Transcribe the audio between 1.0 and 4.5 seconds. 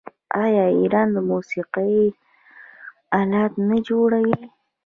د موسیقۍ الات نه جوړوي؟